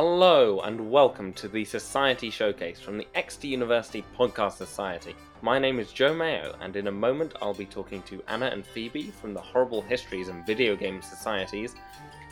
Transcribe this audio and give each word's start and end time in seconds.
Hello 0.00 0.60
and 0.60 0.92
welcome 0.92 1.32
to 1.32 1.48
the 1.48 1.64
Society 1.64 2.30
Showcase 2.30 2.78
from 2.78 2.98
the 2.98 3.08
Exeter 3.16 3.48
University 3.48 4.04
Podcast 4.16 4.52
Society. 4.52 5.16
My 5.42 5.58
name 5.58 5.80
is 5.80 5.90
Joe 5.90 6.14
Mayo, 6.14 6.54
and 6.60 6.76
in 6.76 6.86
a 6.86 6.92
moment 6.92 7.32
I'll 7.42 7.52
be 7.52 7.66
talking 7.66 8.02
to 8.02 8.22
Anna 8.28 8.46
and 8.46 8.64
Phoebe 8.64 9.10
from 9.10 9.34
the 9.34 9.40
Horrible 9.40 9.82
Histories 9.82 10.28
and 10.28 10.46
Video 10.46 10.76
Game 10.76 11.02
Societies. 11.02 11.74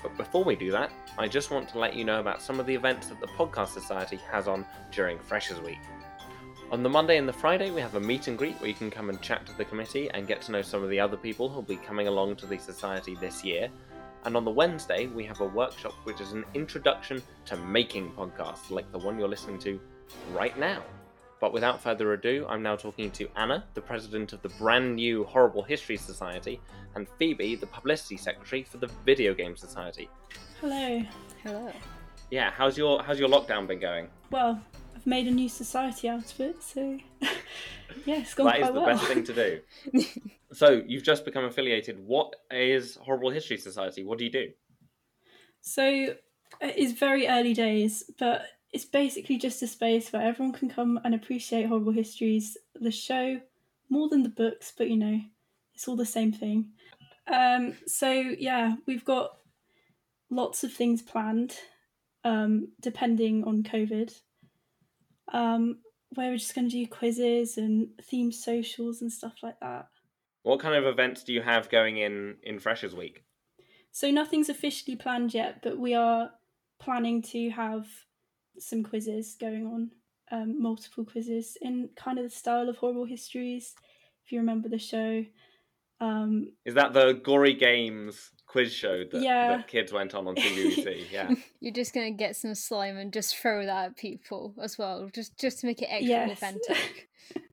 But 0.01 0.17
before 0.17 0.45
we 0.45 0.55
do 0.55 0.71
that, 0.71 0.93
I 1.19 1.27
just 1.27 1.51
want 1.51 1.69
to 1.71 1.81
let 1.81 1.97
you 1.97 2.05
know 2.05 2.21
about 2.21 2.41
some 2.41 2.61
of 2.61 2.67
the 2.67 2.75
events 2.77 3.09
that 3.09 3.21
the 3.21 3.27
Podcast 3.27 3.71
Society 3.71 4.21
has 4.31 4.47
on 4.47 4.65
during 4.93 5.19
Freshers 5.19 5.61
Week. 5.61 5.81
On 6.71 6.85
the 6.85 6.89
Monday 6.89 7.19
and 7.19 7.29
the 7.29 7.33
Friday, 7.33 7.73
we 7.73 7.81
have 7.81 7.97
a 7.97 8.01
meet 8.01 8.29
and 8.29 8.39
greet 8.39 8.61
where 8.61 8.69
you 8.69 8.75
can 8.75 8.93
come 8.93 9.09
and 9.09 9.21
chat 9.21 9.45
to 9.47 9.57
the 9.57 9.65
committee 9.65 10.09
and 10.15 10.29
get 10.29 10.41
to 10.43 10.53
know 10.53 10.63
some 10.63 10.85
of 10.85 10.89
the 10.89 11.01
other 11.01 11.17
people 11.17 11.49
who'll 11.49 11.63
be 11.63 11.75
coming 11.79 12.07
along 12.07 12.37
to 12.37 12.47
the 12.47 12.59
Society 12.59 13.17
this 13.17 13.43
year. 13.43 13.69
And 14.27 14.37
on 14.37 14.45
the 14.45 14.51
Wednesday, 14.51 15.07
we 15.07 15.25
have 15.25 15.41
a 15.41 15.47
workshop 15.47 15.93
which 16.03 16.21
is 16.21 16.33
an 16.33 16.45
introduction 16.53 17.23
to 17.45 17.57
making 17.57 18.11
podcasts, 18.11 18.71
like 18.71 18.91
the 18.91 18.99
one 18.99 19.21
you're 19.21 19.29
listening 19.29 19.61
to 19.61 19.81
right 20.33 20.59
now. 20.59 20.83
But 21.41 21.53
without 21.53 21.81
further 21.81 22.13
ado, 22.13 22.45
I'm 22.49 22.61
now 22.61 22.75
talking 22.75 23.13
to 23.13 23.29
Anna, 23.37 23.65
the 23.75 23.81
president 23.81 24.33
of 24.33 24.43
the 24.43 24.49
brand 24.49 24.97
new 24.97 25.23
Horrible 25.25 25.63
History 25.63 25.97
Society, 25.97 26.61
and 26.97 27.07
Phoebe, 27.21 27.55
the 27.55 27.69
publicity 27.69 28.17
secretary 28.17 28.65
for 28.65 28.79
the 28.79 28.89
Video 29.05 29.33
Game 29.33 29.57
Society. 29.57 30.09
Hello. 30.61 31.05
Hello. 31.45 31.73
Yeah, 32.33 32.51
how's 32.51 32.77
your 32.77 33.05
how's 33.05 33.21
your 33.21 33.29
lockdown 33.29 33.69
been 33.69 33.79
going? 33.79 34.09
Well, 34.33 34.61
I've 34.97 35.07
made 35.07 35.29
a 35.29 35.31
new 35.31 35.49
society 35.49 36.09
out 36.09 36.33
of 36.33 36.41
it, 36.41 36.61
so 36.65 36.99
yeah, 38.05 38.17
it's 38.17 38.35
gone 38.35 38.47
That 38.47 38.57
is 38.57 38.63
quite 38.63 38.75
the 38.75 38.81
well. 38.81 38.87
best 38.87 39.05
thing 39.05 39.23
to 39.23 39.33
do. 39.33 39.61
so 40.53 40.83
you've 40.87 41.03
just 41.03 41.25
become 41.25 41.45
affiliated. 41.45 41.99
What 41.99 42.35
is 42.51 42.97
Horrible 42.97 43.31
History 43.31 43.57
Society? 43.57 44.05
What 44.05 44.19
do 44.19 44.25
you 44.25 44.31
do? 44.31 44.51
So 45.61 46.15
it's 46.61 46.93
very 46.93 47.27
early 47.27 47.55
days, 47.55 48.05
but 48.19 48.43
it's 48.73 48.85
basically 48.85 49.39
just 49.39 49.63
a 49.63 49.67
space 49.67 50.13
where 50.13 50.23
everyone 50.23 50.53
can 50.53 50.69
come 50.69 51.01
and 51.05 51.15
appreciate 51.15 51.67
horrible 51.67 51.93
histories, 51.93 52.57
the 52.75 52.91
show, 52.91 53.41
more 53.89 54.09
than 54.09 54.23
the 54.23 54.29
books, 54.29 54.73
but 54.77 54.89
you 54.89 54.97
know, 54.97 55.21
it's 55.75 55.89
all 55.89 55.97
the 55.97 56.07
same 56.07 56.33
thing. 56.33 56.71
Um, 57.33 57.75
so 57.87 58.11
yeah, 58.11 58.77
we've 58.87 59.05
got 59.05 59.37
lots 60.31 60.65
of 60.65 60.73
things 60.73 61.03
planned, 61.03 61.57
um, 62.25 62.69
depending 62.81 63.45
on 63.45 63.63
COVID. 63.63 64.13
Um, 65.33 65.79
where 66.11 66.31
we're 66.31 66.39
just 66.39 66.55
going 66.55 66.69
to 66.69 66.77
do 66.77 66.87
quizzes 66.87 67.59
and 67.59 67.89
theme 68.03 68.31
socials 68.33 69.03
and 69.03 69.13
stuff 69.13 69.35
like 69.43 69.59
that. 69.61 69.89
What 70.47 70.61
kind 70.61 70.77
of 70.77 70.87
events 70.87 71.25
do 71.25 71.33
you 71.33 71.43
have 71.43 71.69
going 71.71 71.97
in 71.97 72.37
in 72.45 72.61
Freshers 72.61 72.95
Week? 72.95 73.25
So 73.91 74.13
nothing's 74.13 74.49
officially 74.49 74.95
planned 74.95 75.35
yet, 75.35 75.61
but 75.61 75.77
we 75.77 75.93
are 75.93 76.31
planning 76.79 77.21
to 77.33 77.51
have 77.51 77.89
some 78.57 78.85
quizzes 78.85 79.35
going 79.41 79.67
on, 79.67 79.91
um, 80.31 80.63
multiple 80.63 81.05
quizzes 81.05 81.57
in 81.61 81.89
kind 81.97 82.21
of 82.21 82.25
the 82.27 82.31
style 82.31 82.69
of 82.69 82.77
horrible 82.77 83.07
histories. 83.07 83.75
If 84.25 84.31
you 84.31 84.39
remember 84.39 84.69
the 84.69 84.79
show, 84.79 85.25
um, 86.01 86.53
Is 86.65 86.75
that 86.75 86.93
the 86.93 87.15
Gory 87.15 87.55
Games 87.55 88.31
quiz 88.47 88.73
show 88.73 89.03
that, 89.03 89.21
Yeah. 89.21 89.49
that 89.49 89.67
kids 89.67 89.93
went 89.93 90.15
on 90.15 90.29
on 90.29 90.37
CBBC? 90.37 91.07
yeah. 91.11 91.35
You're 91.61 91.75
just 91.75 91.93
gonna 91.93 92.13
get 92.13 92.37
some 92.37 92.55
slime 92.55 92.99
and 92.99 93.13
just 93.13 93.37
throw 93.37 93.67
that 93.67 93.87
at 93.87 93.97
people 93.97 94.55
as 94.63 94.79
well, 94.79 95.11
just 95.13 95.37
just 95.41 95.59
to 95.63 95.67
make 95.67 95.83
it 95.83 95.87
extra 95.91 96.07
Yes. 96.09 96.31
authentic. 96.31 97.09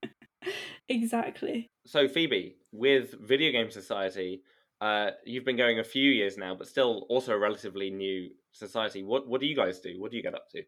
exactly. 0.90 1.70
So 1.86 2.08
Phoebe, 2.08 2.56
with 2.72 3.16
Video 3.22 3.52
Game 3.52 3.70
Society, 3.70 4.42
uh, 4.82 5.12
you've 5.26 5.46
been 5.46 5.58
going 5.58 5.80
a 5.80 5.84
few 5.84 6.12
years 6.12 6.38
now, 6.38 6.56
but 6.56 6.68
still 6.68 7.06
also 7.10 7.34
a 7.34 7.38
relatively 7.38 7.90
new 7.90 8.30
society. 8.52 9.04
What 9.04 9.28
what 9.28 9.42
do 9.42 9.48
you 9.48 9.56
guys 9.56 9.80
do? 9.80 10.00
What 10.00 10.12
do 10.12 10.18
you 10.18 10.24
get 10.24 10.36
up 10.36 10.50
to? 10.52 10.64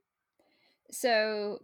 So 0.91 1.59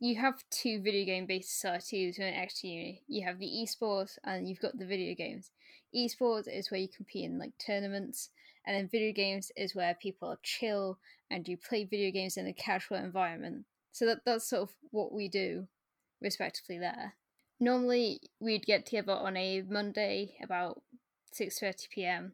you 0.00 0.16
have 0.16 0.42
two 0.50 0.82
video 0.82 1.04
game 1.04 1.26
based 1.26 1.52
societies 1.52 2.18
in 2.18 2.24
Exeter 2.24 2.66
Uni. 2.66 3.02
You 3.06 3.24
have 3.26 3.38
the 3.38 3.46
esports 3.46 4.18
and 4.24 4.48
you've 4.48 4.60
got 4.60 4.76
the 4.76 4.86
video 4.86 5.14
games. 5.14 5.50
Esports 5.94 6.52
is 6.52 6.70
where 6.70 6.80
you 6.80 6.88
compete 6.88 7.24
in 7.24 7.38
like 7.38 7.52
tournaments, 7.58 8.30
and 8.66 8.76
then 8.76 8.88
video 8.88 9.12
games 9.12 9.52
is 9.56 9.74
where 9.74 9.94
people 9.94 10.28
are 10.28 10.38
chill 10.42 10.98
and 11.30 11.46
you 11.46 11.56
play 11.56 11.84
video 11.84 12.10
games 12.10 12.36
in 12.36 12.46
a 12.46 12.52
casual 12.52 12.98
environment. 12.98 13.64
So 13.92 14.06
that 14.06 14.18
that's 14.24 14.48
sort 14.48 14.62
of 14.62 14.74
what 14.90 15.12
we 15.12 15.28
do, 15.28 15.68
respectively. 16.20 16.78
There. 16.78 17.14
Normally 17.58 18.20
we'd 18.40 18.66
get 18.66 18.86
together 18.86 19.12
on 19.12 19.36
a 19.36 19.62
Monday 19.62 20.36
about 20.42 20.82
six 21.32 21.58
thirty 21.58 21.86
p.m. 21.90 22.32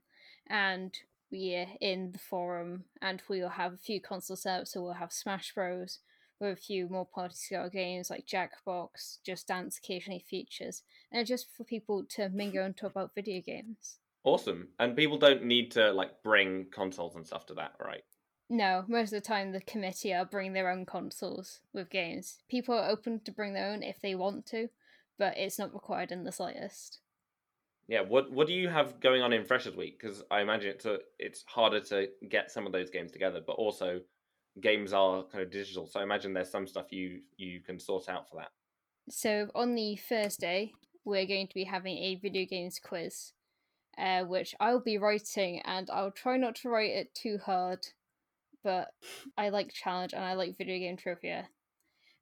and 0.49 0.97
we're 1.31 1.69
in 1.81 2.12
the 2.12 2.19
forum 2.19 2.84
and 3.00 3.22
we'll 3.28 3.49
have 3.49 3.72
a 3.72 3.78
few 3.78 4.00
console 4.00 4.37
setups. 4.37 4.69
So 4.69 4.83
we'll 4.83 4.93
have 4.94 5.12
Smash 5.12 5.55
Bros 5.55 6.00
with 6.41 6.59
a 6.59 6.60
few 6.60 6.88
more 6.88 7.06
party 7.06 7.34
scale 7.34 7.71
games 7.71 8.10
like 8.10 8.27
Jackbox, 8.27 9.19
Just 9.25 9.47
Dance 9.47 9.78
occasionally 9.78 10.25
features, 10.28 10.83
and 11.12 11.27
just 11.27 11.47
for 11.56 11.65
people 11.65 12.04
to 12.16 12.28
mingle 12.28 12.65
and 12.65 12.77
talk 12.77 12.91
about 12.91 13.15
video 13.15 13.41
games. 13.41 13.99
Awesome. 14.25 14.69
And 14.78 14.97
people 14.97 15.19
don't 15.19 15.44
need 15.44 15.71
to 15.72 15.93
like 15.93 16.22
bring 16.22 16.66
consoles 16.72 17.15
and 17.15 17.27
stuff 17.27 17.47
to 17.47 17.54
that, 17.54 17.72
right? 17.81 18.03
No, 18.50 18.84
most 18.89 19.12
of 19.12 19.22
the 19.22 19.27
time 19.27 19.53
the 19.53 19.60
committee 19.60 20.12
are 20.12 20.25
bringing 20.25 20.53
their 20.53 20.71
own 20.71 20.84
consoles 20.84 21.60
with 21.72 21.89
games. 21.89 22.41
People 22.50 22.75
are 22.75 22.91
open 22.91 23.21
to 23.21 23.33
bring 23.33 23.54
their 23.54 23.71
own 23.71 23.83
if 23.83 24.00
they 24.03 24.15
want 24.15 24.44
to, 24.47 24.69
but 25.19 25.37
it's 25.37 25.59
not 25.59 25.75
required 25.75 26.12
in 26.12 26.25
the 26.25 26.33
slightest. 26.33 27.00
Yeah. 27.89 28.03
What 28.03 28.31
what 28.31 28.47
do 28.47 28.53
you 28.53 28.69
have 28.69 29.00
going 29.00 29.23
on 29.23 29.33
in 29.33 29.45
Freshers 29.45 29.77
Week? 29.77 30.00
Because 30.00 30.23
I 30.31 30.41
imagine 30.41 30.71
it's 30.71 30.87
a, 30.87 30.99
it's 31.19 31.45
harder 31.47 31.81
to 31.81 32.09
get 32.28 32.50
some 32.50 32.67
of 32.67 32.73
those 32.73 32.91
games 32.91 33.12
together, 33.12 33.41
but 33.45 33.55
also 33.55 34.01
games 34.61 34.93
are 34.93 35.25
kind 35.25 35.43
of 35.43 35.51
digital. 35.51 35.87
So 35.87 36.01
I 36.01 36.03
imagine 36.03 36.33
there's 36.33 36.51
some 36.51 36.67
stuff 36.67 36.87
you 36.91 37.21
you 37.37 37.61
can 37.61 37.78
sort 37.78 38.09
out 38.09 38.28
for 38.28 38.37
that. 38.37 38.51
So 39.11 39.49
on 39.55 39.75
the 39.75 39.97
Thursday, 39.97 40.72
we're 41.05 41.27
going 41.27 41.49
to 41.49 41.55
be 41.55 41.65
having 41.65 41.99
a 41.99 42.15
video 42.17 42.47
games 42.47 42.78
quiz, 42.78 43.33
uh, 43.99 44.22
which 44.22 44.55
I'll 44.61 44.81
be 44.81 44.99
writing, 44.99 45.61
and 45.65 45.91
I'll 45.91 46.12
try 46.12 46.37
not 46.37 46.55
to 46.56 46.69
write 46.69 46.91
it 46.91 47.15
too 47.15 47.39
hard, 47.45 47.81
but 48.62 48.89
I 49.37 49.49
like 49.49 49.72
challenge 49.72 50.12
and 50.12 50.25
I 50.25 50.34
like 50.34 50.56
video 50.56 50.78
game 50.78 50.97
trivia. 50.97 51.49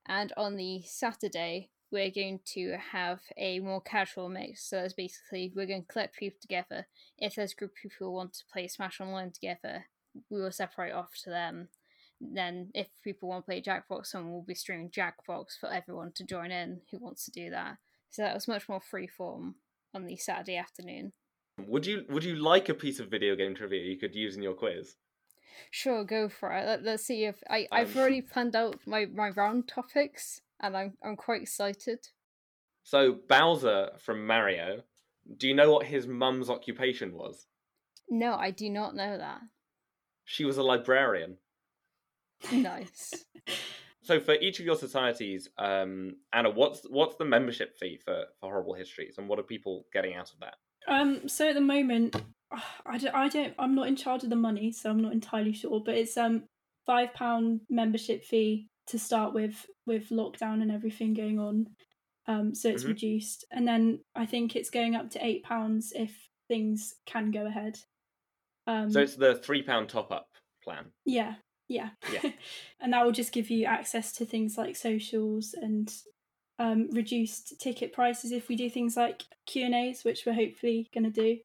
And 0.07 0.33
on 0.37 0.57
the 0.57 0.83
Saturday, 0.87 1.71
we're 1.91 2.11
going 2.11 2.41
to 2.55 2.77
have 2.93 3.21
a 3.37 3.59
more 3.61 3.81
casual 3.81 4.29
mix. 4.29 4.63
So 4.63 4.77
that's 4.77 4.95
basically 4.95 5.53
we're 5.55 5.67
going 5.67 5.83
to 5.83 5.93
collect 5.93 6.17
people 6.17 6.39
together. 6.41 6.87
If 7.19 7.35
there's 7.35 7.53
a 7.53 7.57
group 7.57 7.73
of 7.73 7.83
people 7.83 8.07
who 8.07 8.13
want 8.13 8.35
to 8.35 8.45
play 8.53 8.69
Smash 8.69 9.01
Online 9.01 9.31
together, 9.31 9.87
we 10.31 10.41
will 10.41 10.53
separate 10.53 10.93
off 10.93 11.13
to 11.25 11.31
them. 11.31 11.69
Then, 12.21 12.71
if 12.75 12.89
people 13.03 13.31
want 13.31 13.45
to 13.45 13.51
play 13.51 13.63
Jackbox, 13.63 14.07
someone 14.07 14.33
will 14.33 14.43
be 14.43 14.55
streaming 14.55 14.91
Jackbox 14.91 15.59
for 15.59 15.73
everyone 15.73 16.13
to 16.17 16.25
join 16.25 16.51
in 16.51 16.83
who 16.91 16.99
wants 16.99 17.25
to 17.25 17.31
do 17.31 17.49
that. 17.51 17.79
So 18.11 18.23
that 18.23 18.35
was 18.35 18.47
much 18.47 18.69
more 18.69 18.81
free 18.81 19.07
form 19.07 19.55
on 19.95 20.05
the 20.05 20.17
Saturday 20.17 20.57
afternoon. 20.57 21.13
Would 21.67 21.87
you 21.87 22.05
would 22.11 22.25
you 22.25 22.37
like 22.37 22.69
a 22.69 22.75
piece 22.75 23.01
of 23.01 23.09
video 23.09 23.37
game 23.37 23.55
trivia 23.55 23.83
you 23.83 23.97
could 23.99 24.15
use 24.15 24.37
in 24.37 24.43
your 24.43 24.55
quiz? 24.55 24.97
Sure, 25.71 26.05
go 26.05 26.29
for 26.29 26.53
it. 26.53 26.67
Let, 26.67 26.83
let's 26.83 27.05
see 27.05 27.25
if 27.25 27.43
I 27.49 27.67
I've 27.73 27.97
Um, 27.97 28.01
already 28.03 28.23
planned 28.23 28.55
out 28.55 28.81
my 28.87 29.07
my 29.07 29.31
round 29.31 29.69
topics, 29.69 30.43
and 30.61 30.77
I'm 30.77 30.95
I'm 31.05 31.17
quite 31.17 31.43
excited. 31.43 31.99
So 32.83 33.19
Bowser 33.29 33.91
from 33.99 34.27
Mario, 34.27 34.83
do 35.37 35.49
you 35.49 35.55
know 35.55 35.73
what 35.73 35.87
his 35.87 36.07
mum's 36.07 36.51
occupation 36.51 37.15
was? 37.15 37.47
No, 38.09 38.35
I 38.35 38.51
do 38.51 38.69
not 38.71 38.97
know 38.97 39.19
that. 39.19 39.41
She 40.25 40.45
was 40.45 40.59
a 40.59 40.63
librarian. 40.63 41.37
Nice. 42.53 43.25
So 44.03 44.19
for 44.19 44.35
each 44.35 44.59
of 44.59 44.67
your 44.67 44.77
societies, 44.77 45.51
um, 45.59 46.17
Anna, 46.33 46.51
what's 46.51 46.83
what's 46.89 47.17
the 47.17 47.25
membership 47.25 47.77
fee 47.79 48.01
for, 48.05 48.25
for 48.41 48.51
Horrible 48.51 48.75
Histories, 48.75 49.19
and 49.19 49.29
what 49.29 49.39
are 49.39 49.45
people 49.45 49.87
getting 49.93 50.15
out 50.15 50.33
of 50.33 50.41
that? 50.41 50.55
Um, 50.89 51.29
so 51.29 51.51
at 51.51 51.55
the 51.55 51.61
moment, 51.61 52.17
I 52.87 52.99
don't, 52.99 53.15
I 53.15 53.29
don't, 53.29 53.55
I'm 53.59 53.75
not 53.75 53.89
in 53.89 53.95
charge 53.95 54.25
of 54.25 54.31
the 54.31 54.37
money, 54.37 54.73
so 54.73 54.91
I'm 54.91 55.01
not 55.01 55.13
entirely 55.13 55.53
sure. 55.53 55.81
But 55.85 55.97
it's 55.97 56.17
um 56.17 56.45
five 56.87 57.15
pound 57.15 57.61
membership 57.69 58.25
fee 58.25 58.69
to 58.91 58.99
start 58.99 59.35
with, 59.35 59.67
with 59.87 60.09
lockdown 60.11 60.63
and 60.63 60.71
everything 60.71 61.15
going 61.15 61.39
on. 61.39 61.67
Um, 62.27 62.55
so 62.55 62.69
it's 62.69 62.85
Mhm. 62.85 62.89
reduced, 62.89 63.45
and 63.51 63.67
then 63.67 64.05
I 64.15 64.27
think 64.27 64.55
it's 64.55 64.71
going 64.71 64.95
up 64.95 65.11
to 65.11 65.25
eight 65.25 65.43
pounds 65.43 65.93
if 65.97 66.29
things 66.49 66.95
can 67.07 67.31
go 67.31 67.47
ahead. 67.47 67.79
Um, 68.67 68.91
So 68.91 69.01
it's 69.01 69.17
the 69.17 69.37
three 69.37 69.63
pound 69.63 69.89
top 69.89 70.13
up 70.13 70.29
plan. 70.63 70.93
yeah, 71.05 71.37
yeah, 71.69 71.91
Yeah. 72.13 72.21
and 72.81 72.93
that 72.93 73.05
will 73.05 73.13
just 73.13 73.33
give 73.33 73.51
you 73.51 73.65
access 73.65 74.13
to 74.15 74.27
things 74.27 74.59
like 74.59 74.77
socials 74.77 75.55
and 75.55 75.93
um, 76.59 76.91
reduced 76.91 77.59
ticket 77.61 77.93
prices 77.93 78.33
if 78.33 78.49
we 78.49 78.55
do 78.55 78.69
things 78.69 78.97
like 78.97 79.23
Q 79.47 79.65
and 79.65 79.75
A's, 79.75 80.05
which 80.05 80.27
we're 80.27 80.35
hopefully 80.35 80.89
going 80.93 81.05
to 81.05 81.11
do. 81.11 81.41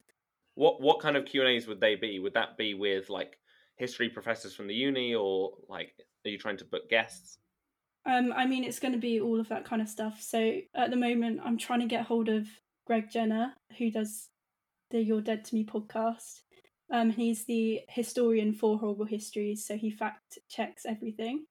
What 0.56 0.80
what 0.80 1.00
kind 1.00 1.16
of 1.16 1.24
Q 1.24 1.40
and 1.40 1.50
A's 1.50 1.66
would 1.66 1.80
they 1.80 1.94
be? 1.96 2.18
Would 2.18 2.34
that 2.34 2.56
be 2.58 2.74
with 2.74 3.08
like 3.08 3.38
history 3.76 4.08
professors 4.08 4.54
from 4.54 4.66
the 4.66 4.74
uni, 4.74 5.14
or 5.14 5.52
like 5.68 5.92
are 6.24 6.30
you 6.30 6.38
trying 6.38 6.56
to 6.58 6.64
book 6.64 6.88
guests? 6.88 7.38
Um, 8.04 8.32
I 8.32 8.46
mean, 8.46 8.64
it's 8.64 8.78
going 8.78 8.92
to 8.92 8.98
be 8.98 9.20
all 9.20 9.40
of 9.40 9.48
that 9.48 9.64
kind 9.64 9.82
of 9.82 9.88
stuff. 9.88 10.22
So 10.22 10.60
at 10.74 10.90
the 10.90 10.96
moment, 10.96 11.40
I'm 11.44 11.58
trying 11.58 11.80
to 11.80 11.86
get 11.86 12.06
hold 12.06 12.28
of 12.28 12.46
Greg 12.86 13.10
Jenner, 13.10 13.52
who 13.78 13.90
does 13.90 14.28
the 14.90 15.02
You're 15.02 15.20
Dead 15.20 15.44
to 15.46 15.54
Me 15.54 15.64
podcast. 15.64 16.42
Um, 16.92 17.10
he's 17.10 17.44
the 17.46 17.80
historian 17.88 18.52
for 18.52 18.78
Horrible 18.78 19.06
Histories, 19.06 19.66
so 19.66 19.76
he 19.76 19.90
fact 19.90 20.38
checks 20.48 20.86
everything, 20.86 21.46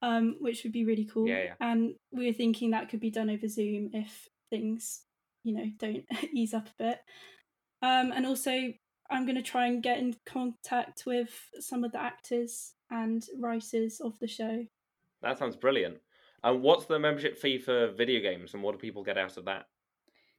um, 0.00 0.36
which 0.40 0.64
would 0.64 0.72
be 0.72 0.86
really 0.86 1.04
cool. 1.04 1.28
Yeah, 1.28 1.42
yeah. 1.42 1.54
And 1.60 1.94
we 2.10 2.26
were 2.26 2.32
thinking 2.32 2.70
that 2.70 2.88
could 2.88 3.00
be 3.00 3.10
done 3.10 3.28
over 3.28 3.46
Zoom 3.48 3.90
if 3.92 4.28
things, 4.48 5.02
you 5.44 5.54
know, 5.54 5.66
don't 5.78 6.04
ease 6.32 6.54
up 6.54 6.68
a 6.68 6.82
bit. 6.82 6.98
Um, 7.82 8.12
and 8.12 8.24
also, 8.24 8.72
I'm 9.12 9.26
going 9.26 9.36
to 9.36 9.42
try 9.42 9.66
and 9.66 9.82
get 9.82 9.98
in 9.98 10.16
contact 10.24 11.04
with 11.06 11.50
some 11.60 11.84
of 11.84 11.92
the 11.92 12.00
actors 12.00 12.72
and 12.90 13.22
writers 13.38 14.00
of 14.00 14.18
the 14.18 14.26
show. 14.26 14.66
That 15.20 15.38
sounds 15.38 15.54
brilliant. 15.54 15.98
And 16.42 16.62
what's 16.62 16.86
the 16.86 16.98
membership 16.98 17.38
fee 17.38 17.58
for 17.58 17.92
video 17.92 18.20
games, 18.20 18.54
and 18.54 18.62
what 18.62 18.72
do 18.72 18.78
people 18.78 19.04
get 19.04 19.18
out 19.18 19.36
of 19.36 19.44
that? 19.44 19.66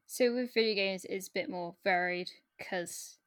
So 0.07 0.33
with 0.33 0.53
video 0.53 0.75
games, 0.75 1.05
it's 1.07 1.27
a 1.27 1.33
bit 1.33 1.49
more 1.49 1.75
varied 1.83 2.31
because 2.57 3.19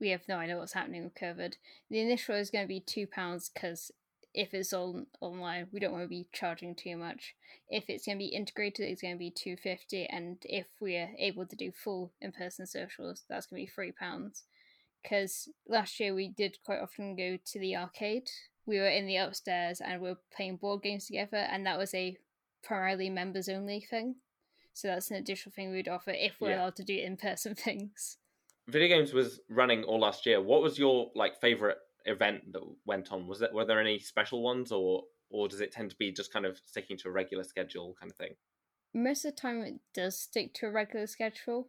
we 0.00 0.10
have 0.10 0.22
no 0.28 0.36
idea 0.36 0.56
what's 0.56 0.72
happening 0.72 1.04
with 1.04 1.14
COVID. 1.14 1.54
The 1.90 2.00
initial 2.00 2.36
is 2.36 2.50
going 2.50 2.64
to 2.64 2.68
be 2.68 2.80
two 2.80 3.06
pounds 3.06 3.50
because 3.52 3.90
if 4.34 4.54
it's 4.54 4.72
on 4.72 5.06
online, 5.20 5.66
we 5.72 5.80
don't 5.80 5.92
want 5.92 6.04
to 6.04 6.08
be 6.08 6.26
charging 6.32 6.74
too 6.74 6.96
much. 6.96 7.34
If 7.68 7.84
it's 7.88 8.06
going 8.06 8.18
to 8.18 8.24
be 8.24 8.34
integrated, 8.34 8.88
it's 8.88 9.02
going 9.02 9.14
to 9.14 9.18
be 9.18 9.30
two 9.30 9.56
fifty, 9.56 10.06
and 10.06 10.38
if 10.44 10.66
we 10.80 10.96
are 10.96 11.10
able 11.18 11.44
to 11.44 11.56
do 11.56 11.72
full 11.72 12.12
in 12.20 12.32
person 12.32 12.66
socials, 12.66 13.24
that's 13.28 13.46
going 13.46 13.60
to 13.60 13.66
be 13.66 13.72
three 13.72 13.92
pounds. 13.92 14.44
Because 15.02 15.48
last 15.66 15.98
year 16.00 16.14
we 16.14 16.28
did 16.28 16.58
quite 16.64 16.80
often 16.80 17.16
go 17.16 17.36
to 17.44 17.58
the 17.58 17.76
arcade. 17.76 18.30
We 18.66 18.78
were 18.78 18.88
in 18.88 19.06
the 19.06 19.16
upstairs 19.16 19.80
and 19.80 20.00
we 20.00 20.10
were 20.10 20.20
playing 20.34 20.56
board 20.56 20.82
games 20.82 21.06
together, 21.06 21.38
and 21.38 21.66
that 21.66 21.78
was 21.78 21.92
a 21.94 22.16
primarily 22.62 23.10
members 23.10 23.48
only 23.48 23.80
thing. 23.80 24.16
So 24.72 24.88
that's 24.88 25.10
an 25.10 25.16
additional 25.16 25.52
thing 25.52 25.70
we'd 25.72 25.88
offer 25.88 26.12
if 26.12 26.40
we're 26.40 26.50
Yeah. 26.50 26.62
allowed 26.62 26.76
to 26.76 26.84
do 26.84 26.96
in 26.96 27.16
person 27.16 27.54
things. 27.56 28.18
Video 28.68 28.88
games 28.88 29.12
was 29.12 29.40
running 29.48 29.82
all 29.84 29.98
last 30.00 30.24
year. 30.24 30.40
What 30.40 30.62
was 30.62 30.78
your 30.78 31.10
like 31.16 31.40
favorite 31.40 31.78
event 32.06 32.52
that 32.52 32.62
went 32.86 33.10
on? 33.12 33.26
Was 33.26 33.40
that 33.40 33.52
were 33.52 33.64
there 33.64 33.80
any 33.80 33.98
special 33.98 34.42
ones, 34.42 34.70
or 34.70 35.04
or 35.30 35.48
does 35.48 35.60
it 35.60 35.72
tend 35.72 35.90
to 35.90 35.96
be 35.96 36.12
just 36.12 36.32
kind 36.32 36.46
of 36.46 36.60
sticking 36.64 36.96
to 36.98 37.08
a 37.08 37.10
regular 37.10 37.42
schedule 37.44 37.96
kind 37.98 38.10
of 38.12 38.16
thing? 38.16 38.34
most 38.94 39.24
of 39.24 39.34
the 39.34 39.40
time 39.40 39.62
it 39.62 39.80
does 39.94 40.18
stick 40.18 40.52
to 40.52 40.66
a 40.66 40.70
regular 40.70 41.06
schedule. 41.06 41.68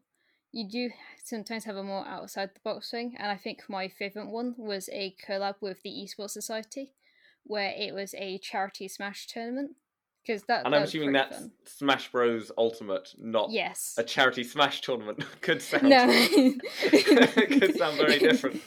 You 0.54 0.70
do 0.70 0.90
sometimes 1.24 1.66
have 1.66 1.76
a 1.76 1.84
more 1.84 2.08
outside 2.08 2.52
the 2.54 2.60
box 2.64 2.92
thing, 2.92 3.16
and 3.18 3.32
I 3.32 3.38
think 3.38 3.64
my 3.68 3.88
favourite 3.88 4.30
one 4.30 4.54
was 4.56 4.88
a 4.94 5.16
collab 5.28 5.56
with 5.62 5.82
the 5.82 5.90
Esports 5.90 6.30
Society, 6.30 6.92
where 7.44 7.74
it 7.76 7.94
was 7.94 8.14
a 8.14 8.38
charity 8.38 8.88
smash 8.88 9.26
tournament. 9.28 9.72
Because 10.26 10.44
that, 10.44 10.64
And 10.64 10.74
that 10.74 10.78
I'm 10.78 10.84
assuming 10.84 11.12
that's 11.12 11.36
fun. 11.36 11.52
Smash 11.66 12.12
Bros 12.12 12.50
Ultimate, 12.58 13.10
not 13.18 13.52
yes. 13.52 13.96
a 13.98 14.04
charity 14.04 14.44
Smash 14.44 14.80
tournament. 14.82 15.26
Could 15.42 15.62
sound 15.62 15.90
No, 15.90 16.06
could 16.80 17.76
sound 17.76 17.98
very 17.98 18.20
different. 18.20 18.62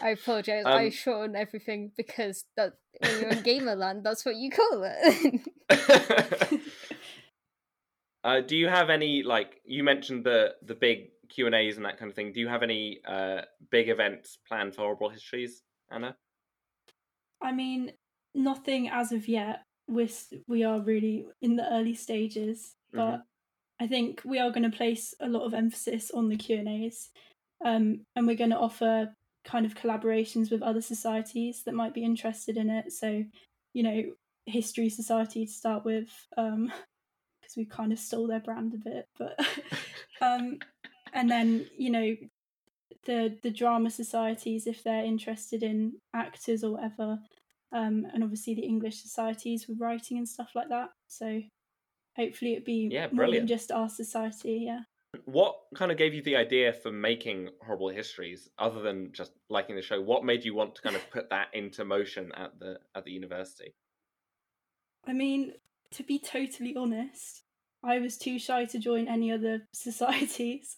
I 0.00 0.10
apologize. 0.10 0.64
I 0.66 0.84
Um, 0.84 0.90
shorten 0.90 1.36
everything 1.36 1.90
because 1.96 2.44
that 2.56 2.74
when 3.00 3.20
you're 3.20 3.30
in 3.30 3.42
Gamerland, 3.42 4.04
that's 4.04 4.24
what 4.24 4.36
you 4.36 4.50
call 4.50 4.84
it. 4.84 6.60
Uh, 8.24 8.40
do 8.40 8.56
you 8.56 8.68
have 8.68 8.90
any 8.90 9.22
like 9.22 9.60
you 9.64 9.84
mentioned 9.84 10.24
the 10.24 10.54
the 10.62 10.74
big 10.74 11.10
Q 11.28 11.46
and 11.46 11.54
A's 11.54 11.76
and 11.76 11.86
that 11.86 11.98
kind 11.98 12.10
of 12.10 12.16
thing? 12.16 12.32
Do 12.32 12.40
you 12.40 12.48
have 12.48 12.62
any 12.62 13.00
uh, 13.06 13.42
big 13.70 13.88
events 13.88 14.38
planned 14.46 14.74
for 14.74 14.82
Horrible 14.82 15.10
Histories, 15.10 15.62
Anna? 15.90 16.16
I 17.42 17.52
mean, 17.52 17.92
nothing 18.34 18.88
as 18.88 19.12
of 19.12 19.28
yet. 19.28 19.62
We're 19.88 20.08
we 20.46 20.64
are 20.64 20.80
really 20.80 21.26
in 21.40 21.56
the 21.56 21.70
early 21.72 21.94
stages, 21.94 22.74
but 22.92 23.22
I 23.80 23.86
think 23.86 24.22
we 24.24 24.38
are 24.38 24.50
going 24.50 24.68
to 24.70 24.76
place 24.76 25.14
a 25.20 25.28
lot 25.28 25.44
of 25.44 25.54
emphasis 25.54 26.10
on 26.10 26.28
the 26.28 26.36
Q 26.36 26.58
and 26.58 26.68
A's, 26.68 27.10
um, 27.64 28.00
and 28.16 28.26
we're 28.26 28.36
going 28.36 28.50
to 28.50 28.58
offer 28.58 29.14
kind 29.44 29.64
of 29.64 29.74
collaborations 29.74 30.50
with 30.50 30.62
other 30.62 30.82
societies 30.82 31.62
that 31.64 31.74
might 31.74 31.94
be 31.94 32.04
interested 32.04 32.56
in 32.56 32.68
it. 32.68 32.92
So, 32.92 33.24
you 33.72 33.82
know, 33.82 34.02
History 34.46 34.88
Society 34.90 35.46
to 35.46 35.52
start 35.52 35.84
with, 35.84 36.10
because 37.48 37.56
we 37.56 37.64
kind 37.64 37.92
of 37.92 37.98
stole 37.98 38.26
their 38.26 38.40
brand 38.40 38.74
a 38.74 38.76
bit, 38.76 39.08
but 39.18 39.38
um, 40.20 40.58
and 41.12 41.30
then 41.30 41.66
you 41.76 41.90
know 41.90 42.14
the 43.04 43.36
the 43.42 43.50
drama 43.50 43.90
societies 43.90 44.66
if 44.66 44.82
they're 44.82 45.04
interested 45.04 45.62
in 45.62 45.92
actors 46.14 46.62
or 46.64 46.72
whatever 46.72 47.18
um 47.72 48.06
and 48.12 48.22
obviously 48.22 48.54
the 48.54 48.62
english 48.64 49.00
societies 49.00 49.66
with 49.68 49.80
writing 49.80 50.18
and 50.18 50.28
stuff 50.28 50.50
like 50.54 50.68
that 50.68 50.90
so 51.06 51.40
hopefully 52.16 52.52
it'd 52.52 52.64
be 52.64 52.88
Yeah, 52.90 53.08
more 53.12 53.30
than 53.30 53.46
just 53.46 53.70
our 53.70 53.88
society 53.88 54.62
yeah 54.66 54.80
What 55.24 55.56
kind 55.74 55.90
of 55.90 55.96
gave 55.98 56.12
you 56.12 56.22
the 56.22 56.36
idea 56.36 56.72
for 56.72 56.92
making 56.92 57.48
Horrible 57.64 57.88
Histories, 57.88 58.50
other 58.58 58.82
than 58.82 59.10
just 59.12 59.32
liking 59.48 59.74
the 59.76 59.82
show? 59.82 60.00
What 60.02 60.24
made 60.24 60.44
you 60.44 60.54
want 60.54 60.74
to 60.74 60.82
kind 60.82 60.96
of 60.96 61.10
put 61.10 61.30
that 61.30 61.48
into 61.54 61.84
motion 61.84 62.30
at 62.36 62.58
the 62.58 62.78
at 62.94 63.04
the 63.04 63.12
university? 63.12 63.74
i 65.06 65.12
mean 65.12 65.52
to 65.92 66.02
be 66.02 66.18
totally 66.18 66.74
honest 66.76 67.42
i 67.84 67.98
was 67.98 68.18
too 68.18 68.38
shy 68.38 68.64
to 68.64 68.78
join 68.78 69.06
any 69.08 69.30
other 69.32 69.60
societies. 69.72 70.76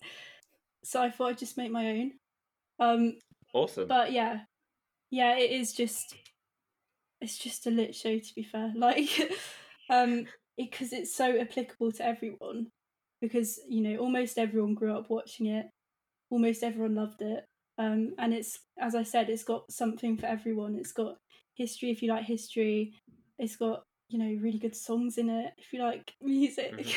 So 0.85 1.03
i 1.03 1.11
thought 1.11 1.31
i'd 1.31 1.39
just 1.39 1.57
make 1.57 1.71
my 1.73 1.87
own. 1.91 2.12
Um 2.79 3.15
Awesome. 3.55 3.89
but 3.89 4.12
yeah. 4.12 4.41
Yeah 5.11 5.37
it 5.37 5.51
is 5.51 5.73
just 5.73 6.15
it's 7.21 7.37
just 7.39 7.67
a 7.67 7.71
lit 7.71 7.95
show 7.95 8.19
to 8.19 8.35
be 8.35 8.43
fair. 8.43 8.73
Like 8.77 9.11
um 9.89 10.27
because 10.57 10.93
it's 10.93 11.15
so 11.15 11.39
applicable 11.41 11.93
to 11.93 12.05
everyone. 12.07 12.67
Because 13.21 13.59
you 13.69 13.83
know 13.83 13.97
almost 13.97 14.39
everyone 14.39 14.75
grew 14.75 14.95
up 14.97 15.09
watching 15.11 15.47
it. 15.47 15.67
Almost 16.31 16.62
everyone 16.62 16.95
loved 16.95 17.23
it. 17.23 17.45
Um 17.79 18.15
and 18.19 18.35
it's 18.35 18.59
as 18.79 18.95
i 18.95 19.03
said 19.03 19.31
it's 19.31 19.45
got 19.45 19.71
something 19.71 20.17
for 20.19 20.27
everyone. 20.27 20.77
It's 20.77 20.93
got 20.93 21.17
history 21.55 21.91
if 21.91 22.03
you 22.03 22.11
like 22.11 22.25
history. 22.25 22.93
It's 23.39 23.57
got 23.57 23.83
you 24.11 24.19
know 24.19 24.41
really 24.43 24.59
good 24.59 24.77
songs 24.77 25.19
in 25.19 25.31
it 25.31 25.53
if 25.57 25.73
you 25.73 25.83
like 25.83 26.12
music 26.21 26.95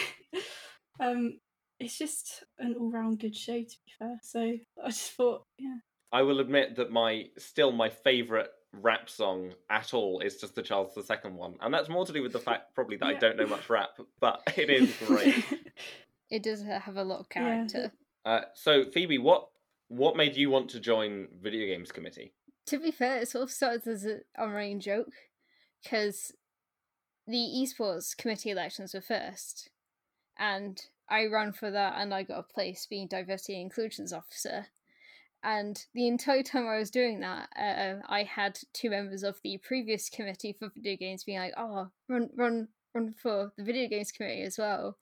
um 1.00 1.40
it's 1.80 1.98
just 1.98 2.44
an 2.60 2.76
all-round 2.80 3.20
good 3.20 3.36
show 3.36 3.60
to 3.60 3.78
be 3.86 3.92
fair 3.98 4.20
so 4.22 4.40
i 4.84 4.88
just 4.88 5.12
thought 5.14 5.44
yeah 5.58 5.78
I 6.12 6.22
will 6.22 6.40
admit 6.40 6.76
that 6.76 6.92
my 6.92 7.26
still 7.40 7.72
my 7.72 7.90
favorite 7.90 8.52
rap 8.72 9.10
song 9.10 9.54
at 9.72 9.96
all 9.96 10.20
is 10.20 10.38
just 10.38 10.54
the 10.54 10.62
Charles 10.62 10.96
II 10.96 11.32
one, 11.32 11.56
and 11.60 11.74
that's 11.74 11.90
more 11.90 12.06
to 12.06 12.14
do 12.14 12.22
with 12.22 12.34
the 12.34 12.40
fact 12.40 12.76
probably 12.76 12.98
that 12.98 13.08
I 13.08 13.14
don't 13.16 13.36
know 13.36 13.48
much 13.48 13.68
rap, 13.68 13.98
but 14.20 14.44
it 14.56 14.70
is 14.70 14.94
great. 15.00 15.44
it 16.30 16.44
does 16.44 16.62
have 16.62 16.98
a 16.98 17.04
lot 17.04 17.22
of 17.22 17.26
Yeah. 17.36 17.66
character. 17.66 17.92
uh, 18.26 18.42
so 18.54 18.86
Phoebe, 18.86 19.18
what 19.18 19.50
what 19.88 20.16
made 20.16 20.36
you 20.38 20.52
want 20.52 20.70
to 20.70 20.80
join 20.80 21.30
video 21.42 21.66
games 21.66 21.92
committee? 21.92 22.36
to 22.68 22.80
be 22.80 22.92
fair, 22.92 23.18
it 23.18 23.28
sort 23.28 23.44
of 23.44 23.50
started 23.52 23.88
as 23.88 24.06
a, 24.06 24.20
a 24.38 24.48
running 24.48 24.80
joke 24.80 25.14
because 25.84 26.32
the 27.28 27.38
esports 27.38 28.16
committee 28.16 28.50
elections 28.50 28.94
were 28.94 29.02
first, 29.02 29.70
and 30.38 30.82
I 31.10 31.26
ran 31.26 31.54
for 31.54 31.72
that, 31.72 31.96
and 31.98 32.14
I 32.14 32.24
got 32.24 32.40
a 32.40 32.54
place 32.54 32.86
being 32.86 33.08
diversity 33.08 33.54
and 33.54 33.64
inclusions 33.64 34.14
officer. 34.14 34.68
And 35.44 35.86
the 35.94 36.08
entire 36.08 36.44
time 36.44 36.68
I 36.68 36.78
was 36.78 36.90
doing 36.90 37.20
that, 37.20 37.50
uh, 37.58 38.02
I 38.08 38.24
had 38.24 38.60
two 38.74 38.90
members 38.90 39.24
of 39.24 39.40
the 39.44 39.58
previous 39.58 40.10
committee 40.10 40.54
for 40.54 40.70
video 40.70 40.96
games 40.96 41.26
being 41.26 41.40
like, 41.40 41.54
"Oh, 41.58 41.92
run, 42.08 42.30
run, 42.36 42.70
run 42.94 43.14
for 43.14 43.52
the 43.58 43.64
video 43.64 43.90
games 43.90 44.12
committee 44.12 44.44
as 44.44 44.58
well." 44.58 44.98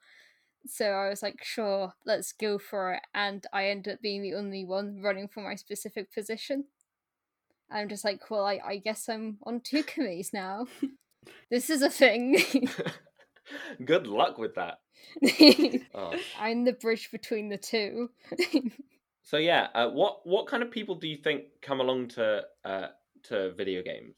So 0.68 0.92
I 0.92 1.10
was 1.10 1.22
like, 1.24 1.44
"Sure, 1.44 1.94
let's 2.06 2.32
go 2.34 2.58
for 2.60 2.94
it." 2.94 3.04
And 3.13 3.46
I 3.54 3.68
ended 3.68 3.96
up 3.96 4.01
being 4.01 4.22
the 4.24 4.36
only 4.36 4.66
one 4.66 5.01
running 5.01 5.28
for 5.28 5.42
my 5.42 5.56
specific 5.56 6.12
position. 6.12 6.66
I'm 7.72 7.88
just 7.88 8.04
like, 8.04 8.30
well, 8.30 8.46
I, 8.46 8.60
I 8.63 8.78
guess 8.78 9.08
I'm 9.08 9.38
on 9.44 9.62
two 9.62 9.84
committees 9.84 10.32
now. 10.34 10.68
this 11.50 11.70
is 11.70 11.82
a 11.82 11.90
thing. 11.90 12.42
Good 13.86 14.08
luck 14.08 14.38
with 14.38 14.56
that. 14.56 14.80
Oh. 15.94 16.13
I'm 16.40 16.63
the 16.63 16.74
bridge 16.74 17.10
between 17.12 17.50
the 17.50 17.58
two. 17.58 18.10
So 19.24 19.38
yeah, 19.38 19.68
uh, 19.74 19.88
what 19.90 20.25
what 20.25 20.48
kind 20.48 20.63
of 20.63 20.72
people 20.72 20.96
do 20.96 21.08
you 21.08 21.16
think 21.16 21.44
come 21.62 21.80
along 21.80 22.10
to 22.10 22.44
uh, 22.66 22.88
to 23.24 23.54
video 23.54 23.82
games? 23.82 24.16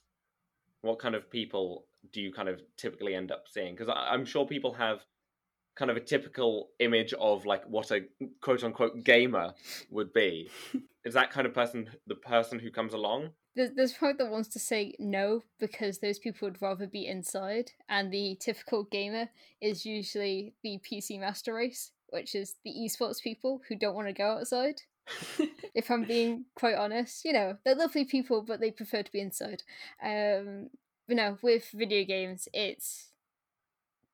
What 0.81 0.97
kind 0.99 1.13
of 1.13 1.29
people 1.29 1.85
do 2.11 2.21
you 2.21 2.31
kind 2.31 2.49
of 2.49 2.61
typically 2.77 3.13
end 3.13 3.31
up 3.31 3.43
seeing? 3.47 3.75
Because 3.75 3.93
I'm 3.95 4.25
sure 4.25 4.45
people 4.47 4.73
have 4.73 5.01
kind 5.75 5.91
of 5.91 5.97
a 5.97 5.99
typical 5.99 6.69
image 6.79 7.13
of 7.13 7.45
like 7.45 7.63
what 7.65 7.91
a 7.91 8.05
quote 8.41 8.63
unquote 8.63 9.03
gamer 9.03 9.53
would 9.91 10.13
be. 10.13 10.49
Is 11.05 11.13
that 11.13 11.31
kind 11.31 11.45
of 11.45 11.53
person 11.53 11.89
the 12.07 12.15
person 12.15 12.59
who 12.59 12.71
comes 12.71 12.93
along? 12.93 13.31
There's, 13.55 13.71
there's 13.75 13.93
probably 13.93 14.25
the 14.25 14.31
ones 14.31 14.47
to 14.49 14.59
say 14.59 14.95
no 14.97 15.43
because 15.59 15.99
those 15.99 16.17
people 16.17 16.47
would 16.47 16.61
rather 16.61 16.87
be 16.87 17.05
inside, 17.05 17.71
and 17.87 18.11
the 18.11 18.35
typical 18.39 18.83
gamer 18.83 19.29
is 19.61 19.85
usually 19.85 20.53
the 20.63 20.79
PC 20.79 21.19
master 21.19 21.53
race, 21.53 21.91
which 22.09 22.33
is 22.33 22.55
the 22.63 22.71
esports 22.71 23.21
people 23.21 23.61
who 23.67 23.75
don't 23.75 23.95
want 23.95 24.07
to 24.07 24.13
go 24.13 24.31
outside. 24.31 24.81
if 25.75 25.91
I'm 25.91 26.05
being 26.05 26.45
quite 26.55 26.75
honest, 26.75 27.25
you 27.25 27.33
know, 27.33 27.57
they're 27.63 27.75
lovely 27.75 28.05
people, 28.05 28.41
but 28.41 28.59
they 28.59 28.71
prefer 28.71 29.03
to 29.03 29.11
be 29.11 29.19
inside. 29.19 29.63
Um, 30.03 30.69
but 31.07 31.17
no, 31.17 31.37
with 31.41 31.69
video 31.73 32.05
games, 32.05 32.47
it's 32.53 33.09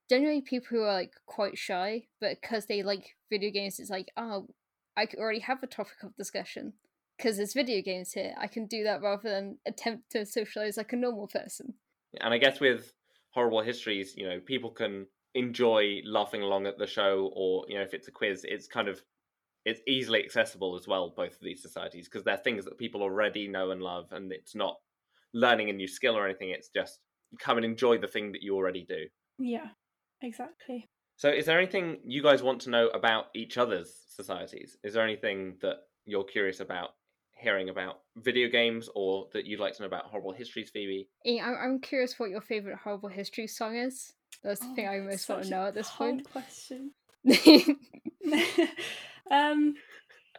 generally 0.10 0.42
people 0.42 0.68
who 0.70 0.84
are 0.84 0.94
like 0.94 1.14
quite 1.26 1.58
shy, 1.58 2.08
but 2.20 2.42
because 2.42 2.66
they 2.66 2.84
like 2.84 3.16
video 3.30 3.52
games, 3.52 3.80
it's 3.80 3.92
like, 3.92 4.12
oh, 4.18 4.48
I 4.98 5.08
already 5.18 5.40
have 5.40 5.64
a 5.64 5.68
topic 5.68 6.04
of 6.04 6.16
discussion. 6.18 6.74
Because 7.20 7.36
there's 7.36 7.54
video 7.54 7.82
games 7.82 8.14
here. 8.14 8.34
I 8.40 8.48
can 8.48 8.66
do 8.66 8.86
that 8.86 9.02
rather 9.02 9.30
than 9.30 9.58
attempt 9.66 10.12
to 10.12 10.26
socialize 10.26 10.78
like 10.78 10.94
a 10.94 10.96
normal 10.96 11.28
person. 11.28 11.74
And 12.22 12.34
I 12.34 12.38
guess 12.38 12.60
with 12.62 12.94
horrible 13.32 13.62
histories, 13.62 14.16
you 14.16 14.28
know, 14.28 14.40
people 14.40 14.72
can 14.72 15.06
enjoy 15.36 16.02
laughing 16.06 16.42
along 16.42 16.66
at 16.66 16.78
the 16.78 16.88
show, 16.88 17.32
or 17.36 17.66
you 17.68 17.76
know, 17.76 17.84
if 17.84 17.94
it's 17.94 18.08
a 18.08 18.12
quiz, 18.12 18.46
it's 18.48 18.68
kind 18.68 18.88
of 18.88 19.02
it's 19.66 19.82
easily 19.86 20.24
accessible 20.24 20.76
as 20.76 20.88
well. 20.88 21.14
Both 21.16 21.34
of 21.34 21.42
these 21.42 21.62
societies 21.62 22.08
because 22.08 22.24
they're 22.24 22.38
things 22.38 22.64
that 22.66 22.78
people 22.78 23.04
already 23.04 23.48
know 23.48 23.72
and 23.72 23.82
love, 23.82 24.08
and 24.12 24.32
it's 24.32 24.56
not 24.56 24.78
learning 25.34 25.70
a 25.70 25.74
new 25.74 25.88
skill 25.88 26.18
or 26.18 26.26
anything. 26.26 26.50
It's 26.52 26.70
just 26.70 27.00
come 27.38 27.58
and 27.58 27.66
enjoy 27.66 27.98
the 27.98 28.08
thing 28.08 28.32
that 28.32 28.42
you 28.42 28.56
already 28.56 28.86
do. 28.88 29.06
Yeah, 29.38 29.68
exactly. 30.22 30.90
So, 31.18 31.30
is 31.30 31.46
there 31.46 31.60
anything 31.60 31.98
you 32.06 32.24
guys 32.24 32.42
want 32.42 32.62
to 32.62 32.70
know 32.70 32.88
about 32.88 33.26
each 33.36 33.58
other's 33.58 33.94
societies? 34.08 34.78
Is 34.86 34.94
there 34.94 35.04
anything 35.04 35.58
that 35.62 35.80
you're 36.06 36.24
curious 36.24 36.62
about 36.62 36.92
hearing 37.40 37.70
about 37.70 38.02
video 38.18 38.50
games 38.50 38.90
or 38.96 39.28
that 39.34 39.46
you'd 39.46 39.60
like 39.60 39.76
to 39.76 39.82
know 39.82 39.88
about 39.88 40.06
horrible 40.06 40.34
histories, 40.34 40.70
Phoebe? 40.70 41.08
I'm, 41.26 41.58
I'm 41.62 41.80
curious 41.80 42.20
what 42.20 42.30
your 42.30 42.42
favorite 42.42 42.78
horrible 42.84 43.10
history 43.10 43.48
song 43.48 43.76
is. 43.76 44.14
That's 44.44 44.60
the 44.60 44.68
oh, 44.68 44.76
thing 44.76 44.88
I 44.88 45.00
most 45.00 45.28
want 45.30 45.44
to 45.44 45.50
know 45.50 45.66
at 45.66 45.74
this 45.74 45.90
point. 45.90 46.30
question. 46.30 46.92
um, 49.32 49.76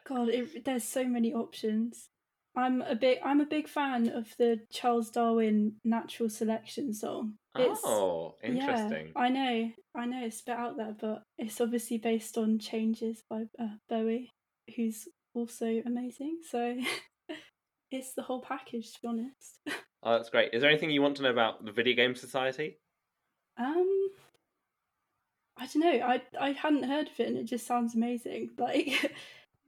God, 0.06 0.28
it, 0.28 0.64
there's 0.64 0.84
so 0.84 1.04
many 1.04 1.32
options. 1.32 2.08
I'm 2.56 2.82
a 2.82 2.96
big 2.96 3.18
I'm 3.24 3.40
a 3.40 3.46
big 3.46 3.68
fan 3.68 4.08
of 4.08 4.34
the 4.36 4.60
Charles 4.72 5.10
Darwin 5.10 5.74
natural 5.84 6.28
selection 6.28 6.92
song. 6.92 7.34
It's, 7.56 7.80
oh, 7.84 8.34
interesting. 8.42 9.12
Yeah, 9.14 9.22
I 9.22 9.28
know, 9.28 9.70
I 9.94 10.06
know 10.06 10.24
it's 10.24 10.40
a 10.40 10.44
bit 10.46 10.56
out 10.56 10.76
there, 10.76 10.96
but 10.98 11.22
it's 11.38 11.60
obviously 11.60 11.98
based 11.98 12.38
on 12.38 12.58
Changes 12.58 13.22
by 13.28 13.44
uh, 13.58 13.76
Bowie, 13.88 14.32
who's 14.76 15.08
also 15.34 15.82
amazing. 15.86 16.38
So 16.48 16.76
it's 17.90 18.14
the 18.14 18.22
whole 18.22 18.40
package, 18.40 18.92
to 18.94 18.98
be 19.02 19.08
honest. 19.08 19.58
Oh, 20.02 20.12
that's 20.12 20.30
great. 20.30 20.54
Is 20.54 20.62
there 20.62 20.70
anything 20.70 20.88
you 20.90 21.02
want 21.02 21.18
to 21.18 21.22
know 21.22 21.30
about 21.30 21.62
the 21.62 21.72
Video 21.72 21.94
Game 21.94 22.14
Society? 22.14 22.78
Um, 23.58 24.08
I 25.58 25.66
don't 25.66 25.80
know. 25.80 26.06
I 26.06 26.22
I 26.40 26.52
hadn't 26.52 26.84
heard 26.84 27.08
of 27.08 27.20
it, 27.20 27.28
and 27.28 27.36
it 27.36 27.44
just 27.44 27.66
sounds 27.66 27.94
amazing. 27.94 28.48
Like, 28.58 29.14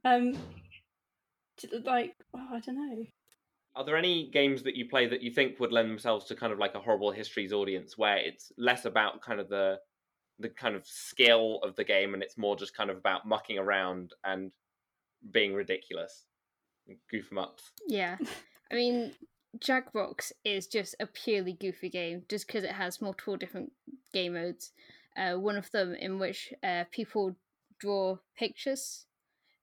um, 0.03 0.35
like 1.83 2.15
oh, 2.35 2.47
I 2.51 2.59
don't 2.61 2.75
know. 2.75 3.05
Are 3.75 3.85
there 3.85 3.95
any 3.95 4.31
games 4.31 4.63
that 4.63 4.75
you 4.75 4.89
play 4.89 5.05
that 5.05 5.21
you 5.21 5.29
think 5.29 5.59
would 5.59 5.71
lend 5.71 5.91
themselves 5.91 6.25
to 6.25 6.35
kind 6.35 6.51
of 6.51 6.57
like 6.57 6.73
a 6.73 6.79
horrible 6.79 7.11
histories 7.11 7.53
audience, 7.53 7.95
where 7.95 8.17
it's 8.17 8.51
less 8.57 8.85
about 8.85 9.21
kind 9.21 9.39
of 9.39 9.49
the 9.49 9.77
the 10.39 10.49
kind 10.49 10.75
of 10.75 10.87
skill 10.87 11.59
of 11.61 11.75
the 11.75 11.83
game, 11.83 12.15
and 12.15 12.23
it's 12.23 12.39
more 12.39 12.55
just 12.55 12.75
kind 12.75 12.89
of 12.89 12.97
about 12.97 13.27
mucking 13.27 13.59
around 13.59 14.13
and 14.23 14.51
being 15.31 15.53
ridiculous, 15.53 16.25
goof 17.09 17.29
them 17.29 17.37
up. 17.37 17.59
Yeah, 17.87 18.17
I 18.71 18.75
mean, 18.75 19.13
Jackbox 19.59 20.31
is 20.43 20.67
just 20.67 20.95
a 20.99 21.07
purely 21.07 21.53
goofy 21.53 21.89
game, 21.89 22.23
just 22.29 22.47
because 22.47 22.63
it 22.63 22.71
has 22.71 23.01
multiple 23.01 23.37
different 23.37 23.71
game 24.13 24.33
modes. 24.33 24.71
Uh, 25.15 25.33
one 25.33 25.57
of 25.57 25.69
them 25.71 25.93
in 25.93 26.17
which 26.17 26.53
uh, 26.63 26.85
people 26.91 27.35
draw 27.79 28.17
pictures, 28.37 29.05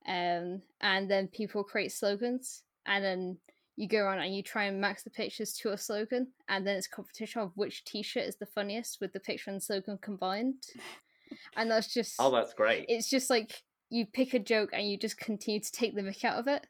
um, 0.07 0.63
and 0.81 1.11
then 1.11 1.29
people 1.29 1.65
create 1.65 1.93
slogans, 1.93 2.63
and 2.87 3.05
then 3.05 3.39
you 3.77 3.89
go 3.89 3.99
around 3.99 4.21
and 4.21 4.35
you 4.35 4.43
try 4.43 4.65
and 4.65 4.81
max 4.81 5.03
the 5.03 5.11
pictures 5.11 5.55
to 5.55 5.73
a 5.73 5.79
slogan, 5.79 6.29
and 6.49 6.67
then 6.67 6.77
it's 6.77 6.87
competition 6.87 7.41
of 7.41 7.53
which 7.57 7.85
T-shirt 7.85 8.25
is 8.25 8.37
the 8.37 8.47
funniest 8.47 9.01
with 9.01 9.13
the 9.13 9.21
picture 9.21 9.51
and 9.51 9.63
slogan 9.63 9.99
combined. 10.01 10.63
And 11.57 11.71
that's 11.71 11.95
just 11.95 12.17
oh, 12.19 12.33
that's 12.33 12.55
great. 12.55 12.87
It's 12.89 13.09
just 13.09 13.31
like 13.31 13.63
you 13.91 14.07
pick 14.07 14.33
a 14.35 14.39
joke 14.39 14.71
and 14.73 14.89
you 14.89 14.97
just 14.97 15.19
continue 15.19 15.61
to 15.61 15.73
take 15.73 15.95
the 15.95 16.03
mick 16.03 16.25
out 16.25 16.39
of 16.39 16.47
it. 16.47 16.67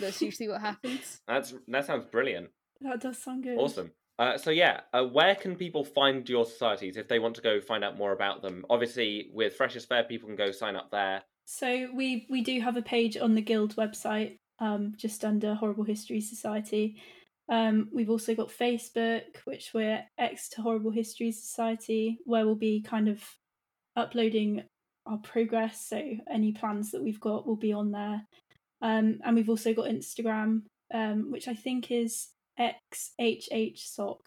That's 0.00 0.22
usually 0.22 0.48
what 0.48 0.60
happens. 0.70 1.20
That's 1.28 1.54
that 1.68 1.86
sounds 1.86 2.06
brilliant. 2.06 2.48
That 2.80 3.00
does 3.00 3.18
sound 3.18 3.44
good. 3.44 3.58
Awesome. 3.58 3.92
Uh, 4.18 4.38
so 4.38 4.50
yeah, 4.50 4.80
uh, 4.92 5.02
where 5.04 5.34
can 5.34 5.56
people 5.56 5.84
find 5.84 6.28
your 6.28 6.44
societies 6.44 6.96
if 6.96 7.08
they 7.08 7.18
want 7.18 7.34
to 7.34 7.42
go 7.42 7.60
find 7.60 7.82
out 7.82 7.98
more 7.98 8.12
about 8.12 8.42
them? 8.42 8.64
Obviously, 8.70 9.30
with 9.32 9.54
Freshers 9.54 9.84
Fair, 9.84 10.04
people 10.04 10.28
can 10.28 10.36
go 10.36 10.50
sign 10.50 10.76
up 10.76 10.90
there. 10.90 11.22
So 11.44 11.88
we 11.94 12.26
we 12.30 12.42
do 12.42 12.60
have 12.60 12.76
a 12.76 12.82
page 12.82 13.16
on 13.16 13.34
the 13.34 13.42
guild 13.42 13.76
website, 13.76 14.38
um, 14.58 14.92
just 14.96 15.24
under 15.24 15.54
Horrible 15.54 15.84
History 15.84 16.20
Society. 16.20 17.00
Um, 17.48 17.88
we've 17.92 18.10
also 18.10 18.34
got 18.34 18.50
Facebook, 18.50 19.36
which 19.44 19.72
we're 19.74 20.04
Exeter 20.18 20.62
Horrible 20.62 20.92
History 20.92 21.32
Society, 21.32 22.18
where 22.24 22.46
we'll 22.46 22.54
be 22.54 22.82
kind 22.82 23.08
of 23.08 23.22
uploading 23.96 24.62
our 25.06 25.18
progress. 25.18 25.86
So 25.88 26.00
any 26.30 26.52
plans 26.52 26.90
that 26.92 27.02
we've 27.02 27.20
got 27.20 27.46
will 27.46 27.56
be 27.56 27.72
on 27.72 27.92
there. 27.92 28.22
Um, 28.80 29.20
and 29.24 29.36
we've 29.36 29.48
also 29.48 29.72
got 29.72 29.88
Instagram, 29.88 30.62
um, 30.92 31.30
which 31.30 31.48
I 31.48 31.54
think 31.54 31.90
is 31.90 32.28
XHHSoc. 32.58 34.18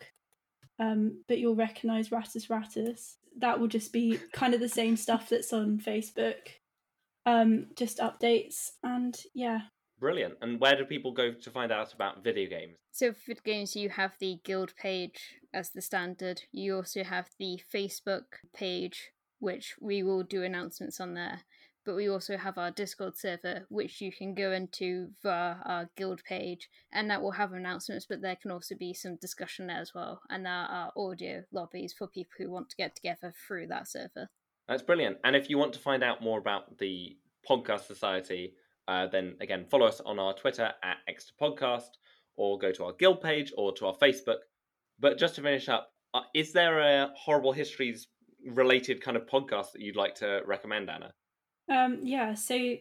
Um, 0.79 1.23
but 1.27 1.39
you'll 1.39 1.55
recognise 1.55 2.09
Rattus 2.09 2.47
Rattus. 2.47 3.15
That 3.37 3.59
will 3.59 3.67
just 3.67 3.91
be 3.93 4.19
kind 4.33 4.53
of 4.53 4.59
the 4.59 4.69
same 4.69 4.95
stuff 4.95 5.29
that's 5.29 5.53
on 5.53 5.79
Facebook. 5.79 6.37
Um, 7.25 7.67
just 7.75 7.99
updates 7.99 8.71
and 8.83 9.17
yeah. 9.33 9.61
Brilliant. 9.99 10.35
And 10.41 10.59
where 10.59 10.75
do 10.75 10.85
people 10.85 11.11
go 11.11 11.31
to 11.33 11.51
find 11.51 11.71
out 11.71 11.93
about 11.93 12.23
video 12.23 12.49
games? 12.49 12.75
So 12.91 13.13
for 13.13 13.19
video 13.27 13.41
games, 13.43 13.75
you 13.75 13.89
have 13.89 14.15
the 14.19 14.39
guild 14.43 14.75
page 14.75 15.35
as 15.53 15.71
the 15.71 15.81
standard. 15.81 16.43
You 16.51 16.75
also 16.75 17.03
have 17.03 17.29
the 17.39 17.59
Facebook 17.73 18.25
page 18.53 19.11
which 19.39 19.75
we 19.81 20.03
will 20.03 20.23
do 20.23 20.43
announcements 20.43 20.99
on 20.99 21.13
there. 21.13 21.41
But 21.85 21.95
we 21.95 22.09
also 22.09 22.35
have 22.35 22.57
our 22.57 22.71
Discord 22.71 23.15
server, 23.15 23.67
which 23.69 24.01
you 24.01 24.11
can 24.11 24.33
go 24.33 24.51
into 24.51 25.09
via 25.21 25.57
our 25.63 25.89
guild 25.95 26.23
page, 26.23 26.67
and 26.91 27.11
that 27.11 27.21
will 27.21 27.31
have 27.31 27.53
announcements. 27.53 28.07
But 28.09 28.21
there 28.21 28.35
can 28.35 28.49
also 28.49 28.73
be 28.75 28.93
some 28.93 29.17
discussion 29.17 29.67
there 29.67 29.81
as 29.81 29.93
well, 29.93 30.21
and 30.29 30.45
there 30.45 30.51
are 30.51 30.91
audio 30.97 31.43
lobbies 31.51 31.93
for 31.93 32.07
people 32.07 32.33
who 32.39 32.49
want 32.49 32.71
to 32.71 32.75
get 32.75 32.95
together 32.95 33.33
through 33.47 33.67
that 33.67 33.87
server. 33.87 34.29
That's 34.67 34.81
brilliant. 34.81 35.17
And 35.23 35.35
if 35.35 35.47
you 35.47 35.59
want 35.59 35.73
to 35.73 35.79
find 35.79 36.03
out 36.03 36.23
more 36.23 36.39
about 36.39 36.79
the 36.79 37.17
Podcast 37.47 37.85
Society, 37.85 38.53
uh, 38.87 39.05
then 39.05 39.35
again, 39.39 39.65
follow 39.69 39.85
us 39.85 40.01
on 40.03 40.17
our 40.17 40.33
Twitter 40.33 40.71
at 40.83 40.97
Exeter 41.07 41.33
Podcast, 41.39 41.89
or 42.35 42.57
go 42.57 42.71
to 42.71 42.85
our 42.85 42.93
guild 42.93 43.21
page 43.21 43.53
or 43.55 43.73
to 43.73 43.85
our 43.85 43.95
Facebook. 43.95 44.39
But 44.99 45.19
just 45.19 45.35
to 45.35 45.41
finish 45.41 45.69
up, 45.69 45.91
uh, 46.15 46.21
is 46.33 46.51
there 46.51 46.79
a 46.79 47.11
Horrible 47.15 47.51
Histories 47.51 48.07
related 48.45 49.01
kind 49.01 49.17
of 49.17 49.25
podcast 49.25 49.71
that 49.73 49.81
you'd 49.81 49.95
like 49.95 50.15
to 50.15 50.41
recommend, 50.45 50.89
Anna? 50.89 51.11
Um, 51.69 51.99
yeah, 52.03 52.33
so 52.33 52.75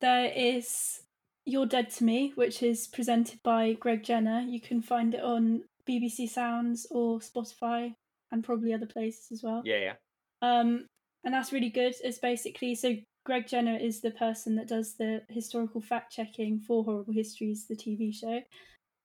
there 0.00 0.32
is 0.34 1.00
You're 1.44 1.66
Dead 1.66 1.90
to 1.90 2.04
Me, 2.04 2.32
which 2.34 2.62
is 2.62 2.86
presented 2.86 3.40
by 3.42 3.72
Greg 3.74 4.02
Jenner. 4.02 4.40
You 4.40 4.60
can 4.60 4.82
find 4.82 5.14
it 5.14 5.22
on 5.22 5.62
BBC 5.88 6.28
Sounds 6.28 6.86
or 6.90 7.20
Spotify 7.20 7.94
and 8.30 8.44
probably 8.44 8.74
other 8.74 8.86
places 8.86 9.28
as 9.32 9.42
well. 9.42 9.62
Yeah, 9.64 9.78
yeah. 9.78 9.94
Um, 10.42 10.86
and 11.24 11.34
that's 11.34 11.52
really 11.52 11.70
good. 11.70 11.94
It's 12.02 12.18
basically 12.18 12.74
so 12.74 12.94
Greg 13.24 13.46
Jenner 13.46 13.76
is 13.76 14.00
the 14.00 14.10
person 14.12 14.56
that 14.56 14.68
does 14.68 14.94
the 14.96 15.22
historical 15.28 15.80
fact 15.80 16.12
checking 16.12 16.60
for 16.60 16.84
Horrible 16.84 17.12
Histories, 17.12 17.66
the 17.66 17.76
TV 17.76 18.14
show. 18.14 18.40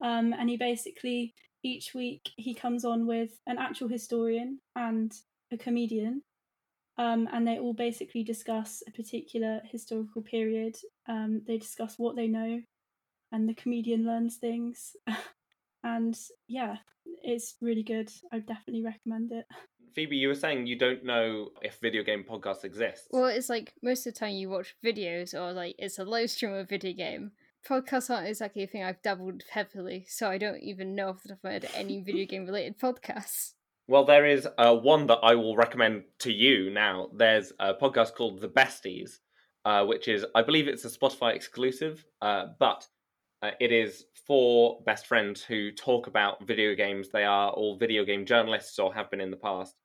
Um, 0.01 0.33
and 0.37 0.49
he 0.49 0.57
basically 0.57 1.33
each 1.63 1.93
week 1.93 2.29
he 2.37 2.53
comes 2.53 2.83
on 2.83 3.07
with 3.07 3.31
an 3.47 3.57
actual 3.57 3.87
historian 3.87 4.59
and 4.75 5.13
a 5.53 5.57
comedian, 5.57 6.23
um, 6.97 7.27
and 7.31 7.47
they 7.47 7.59
all 7.59 7.73
basically 7.73 8.23
discuss 8.23 8.83
a 8.87 8.91
particular 8.91 9.61
historical 9.71 10.21
period. 10.21 10.75
Um, 11.07 11.41
they 11.47 11.57
discuss 11.57 11.95
what 11.97 12.15
they 12.15 12.27
know, 12.27 12.61
and 13.31 13.47
the 13.47 13.53
comedian 13.55 14.05
learns 14.05 14.37
things. 14.37 14.95
and 15.83 16.17
yeah, 16.47 16.77
it's 17.23 17.55
really 17.61 17.83
good. 17.83 18.11
I 18.31 18.39
definitely 18.39 18.83
recommend 18.83 19.31
it. 19.31 19.45
Phoebe, 19.93 20.17
you 20.17 20.27
were 20.27 20.35
saying 20.35 20.65
you 20.65 20.77
don't 20.77 21.03
know 21.03 21.49
if 21.61 21.77
video 21.79 22.03
game 22.03 22.23
podcasts 22.27 22.63
exist. 22.63 23.07
Well, 23.11 23.25
it's 23.25 23.49
like 23.49 23.73
most 23.83 24.07
of 24.07 24.13
the 24.13 24.19
time 24.19 24.31
you 24.31 24.49
watch 24.49 24.75
videos 24.83 25.33
or 25.33 25.53
like 25.53 25.75
it's 25.77 25.99
a 25.99 26.03
live 26.03 26.31
stream 26.31 26.53
of 26.53 26.59
a 26.59 26.65
video 26.65 26.93
game. 26.93 27.31
Podcasts 27.67 28.09
aren't 28.09 28.27
exactly 28.27 28.63
a 28.63 28.67
thing 28.67 28.83
I've 28.83 29.01
dabbled 29.01 29.43
heavily, 29.49 30.05
so 30.09 30.29
I 30.29 30.37
don't 30.37 30.61
even 30.61 30.95
know 30.95 31.09
if 31.09 31.31
I've 31.31 31.49
heard 31.49 31.69
any 31.75 32.01
video 32.01 32.25
game 32.29 32.45
related 32.45 32.79
podcasts. 32.79 33.53
Well, 33.87 34.05
there 34.05 34.25
is 34.25 34.47
uh, 34.57 34.75
one 34.75 35.07
that 35.07 35.19
I 35.23 35.35
will 35.35 35.57
recommend 35.57 36.03
to 36.19 36.31
you 36.31 36.69
now. 36.69 37.09
There's 37.13 37.51
a 37.59 37.73
podcast 37.73 38.15
called 38.15 38.39
The 38.39 38.47
Besties, 38.47 39.19
uh, 39.65 39.85
which 39.85 40.07
is, 40.07 40.25
I 40.33 40.41
believe 40.41 40.69
it's 40.69 40.85
a 40.85 40.89
Spotify 40.89 41.35
exclusive, 41.35 42.05
uh, 42.21 42.45
but 42.59 42.87
uh, 43.41 43.51
it 43.59 43.73
is 43.73 44.05
for 44.25 44.79
best 44.85 45.05
friends 45.05 45.43
who 45.43 45.69
talk 45.71 46.07
about 46.07 46.47
video 46.47 46.75
games. 46.75 47.09
They 47.09 47.25
are 47.25 47.49
all 47.49 47.77
video 47.77 48.05
game 48.05 48.25
journalists 48.25 48.79
or 48.79 48.93
have 48.93 49.11
been 49.11 49.19
in 49.19 49.31
the 49.31 49.37
past. 49.37 49.75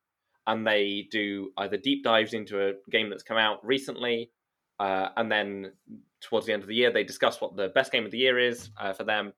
And 0.47 0.65
they 0.65 1.09
do 1.11 1.51
either 1.59 1.77
deep 1.77 2.05
dives 2.05 2.35
into 2.35 2.69
a 2.69 2.75
game 2.91 3.11
that's 3.11 3.25
come 3.25 3.37
out 3.37 3.67
recently, 3.67 4.31
uh, 4.79 5.09
and 5.17 5.31
then 5.31 5.73
towards 6.21 6.47
the 6.47 6.53
end 6.53 6.63
of 6.63 6.69
the 6.69 6.75
year, 6.75 6.93
they 6.93 7.05
discuss 7.05 7.41
what 7.41 7.57
the 7.57 7.69
best 7.69 7.91
game 7.91 8.05
of 8.05 8.13
the 8.13 8.19
year 8.19 8.39
is 8.39 8.71
uh, 8.81 8.93
for 8.93 9.05
them 9.05 9.33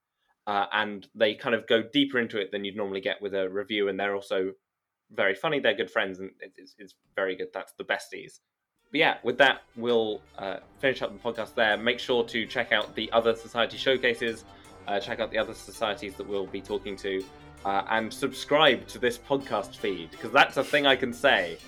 uh, 0.51 0.67
and 0.73 1.07
they 1.15 1.33
kind 1.33 1.55
of 1.55 1.65
go 1.69 1.81
deeper 1.81 2.19
into 2.19 2.37
it 2.37 2.51
than 2.51 2.65
you'd 2.65 2.75
normally 2.75 3.01
get 3.01 3.23
with 3.23 3.35
a 3.35 3.49
review. 3.49 3.87
And 3.87 3.99
they're 3.99 4.17
also 4.17 4.51
very 5.13 5.33
funny. 5.33 5.61
They're 5.61 5.75
good 5.75 5.93
friends, 5.93 6.19
and 6.19 6.33
it's, 6.41 6.75
it's 6.77 6.97
very 7.15 7.37
good. 7.37 7.51
That's 7.55 7.73
the 7.75 7.85
besties. 7.85 8.41
but 8.91 8.99
yeah, 8.99 9.19
with 9.23 9.39
that, 9.39 9.63
we'll 9.77 10.21
uh, 10.39 10.57
finish 10.81 11.03
up 11.03 11.13
the 11.13 11.33
podcast 11.33 11.55
there. 11.55 11.77
Make 11.77 12.01
sure 12.01 12.25
to 12.25 12.47
check 12.47 12.73
out 12.73 12.97
the 12.97 13.09
other 13.13 13.37
society 13.37 13.77
showcases, 13.77 14.45
uh, 14.89 14.99
check 14.99 15.21
out 15.21 15.31
the 15.31 15.39
other 15.39 15.55
societies 15.55 16.17
that 16.17 16.29
we'll 16.29 16.49
be 16.49 16.61
talking 16.61 16.97
to, 16.97 17.23
uh, 17.65 17.83
and 17.89 18.13
subscribe 18.13 18.89
to 18.89 18.99
this 18.99 19.19
podcast 19.19 19.77
feed 19.77 20.11
because 20.11 20.33
that's 20.33 20.57
a 20.57 20.65
thing 20.65 20.85
I 20.85 20.97
can 20.97 21.13
say. 21.13 21.59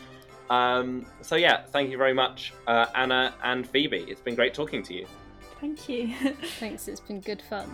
Um, 0.50 1.06
so 1.20 1.36
yeah, 1.36 1.66
thank 1.66 1.88
you 1.92 1.98
very 1.98 2.14
much, 2.14 2.52
uh, 2.66 2.86
Anna 2.96 3.32
and 3.44 3.64
Phoebe. 3.64 4.06
It's 4.08 4.20
been 4.20 4.34
great 4.34 4.54
talking 4.54 4.82
to 4.82 4.92
you. 4.92 5.06
Thank 5.60 5.88
you. 5.88 6.12
Thanks, 6.58 6.88
it's 6.88 6.98
been 6.98 7.20
good 7.20 7.40
fun. 7.40 7.70